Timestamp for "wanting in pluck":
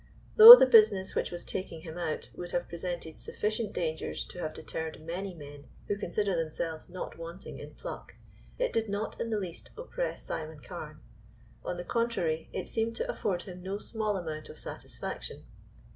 7.19-8.13